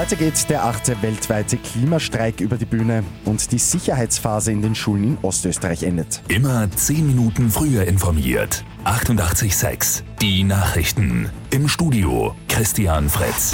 [0.00, 5.04] Heute geht der achte weltweite Klimastreik über die Bühne und die Sicherheitsphase in den Schulen
[5.04, 6.22] in Ostösterreich endet.
[6.28, 8.64] Immer 10 Minuten früher informiert.
[8.86, 11.28] 88.6 Die Nachrichten.
[11.50, 13.52] Im Studio Christian Fritz.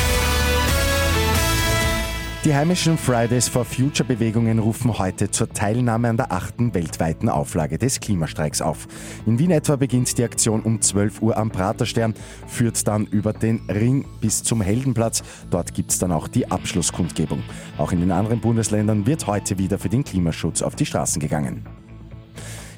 [2.47, 7.77] Die heimischen Fridays for Future Bewegungen rufen heute zur Teilnahme an der achten weltweiten Auflage
[7.77, 8.87] des Klimastreiks auf.
[9.27, 12.15] In Wien etwa beginnt die Aktion um 12 Uhr am Praterstern,
[12.47, 15.25] führt dann über den Ring bis zum Heldenplatz.
[15.51, 17.43] Dort gibt es dann auch die Abschlusskundgebung.
[17.79, 21.67] Auch in den anderen Bundesländern wird heute wieder für den Klimaschutz auf die Straßen gegangen.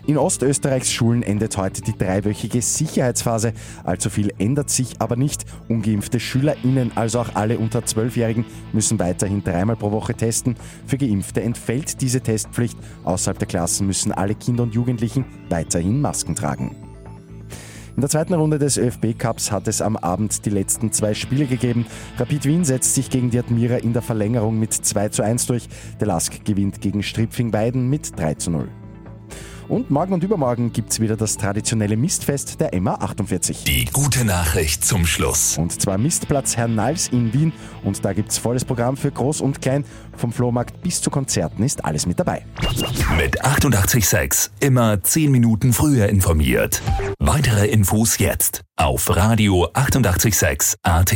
[0.08, 3.52] In Ostösterreichs Schulen endet heute die dreiwöchige Sicherheitsphase.
[3.84, 5.44] Allzu viel ändert sich aber nicht.
[5.68, 10.56] Ungeimpfte SchülerInnen, also auch alle unter 12-Jährigen, müssen weiterhin dreimal pro Woche testen.
[10.86, 12.78] Für Geimpfte entfällt diese Testpflicht.
[13.04, 16.74] Außerhalb der Klassen müssen alle Kinder und Jugendlichen weiterhin Masken tragen.
[17.94, 21.44] In der zweiten Runde des ÖFB Cups hat es am Abend die letzten zwei Spiele
[21.44, 21.84] gegeben.
[22.16, 25.68] Rapid Wien setzt sich gegen die Admira in der Verlängerung mit 2 zu 1 durch.
[26.00, 28.68] Der Lask gewinnt gegen Stripfing-Weiden mit 3 zu 0.
[29.68, 33.64] Und morgen und übermorgen gibt es wieder das traditionelle Mistfest der MA 48.
[33.64, 35.58] Die gute Nachricht zum Schluss.
[35.58, 37.52] Und zwar Mistplatz Herrn Nals in Wien.
[37.84, 39.84] Und da gibt es volles Programm für Groß und Klein.
[40.16, 42.46] Vom Flohmarkt bis zu Konzerten ist alles mit dabei.
[43.18, 46.80] Mit 886 immer 10 Minuten früher informiert.
[47.18, 51.14] Weitere Infos jetzt auf Radio 886 AT.